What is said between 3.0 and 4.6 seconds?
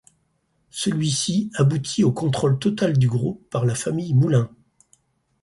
groupe par la famille Moulin.